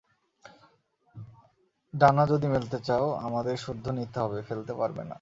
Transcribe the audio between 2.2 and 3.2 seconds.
যদি মেলতে চাও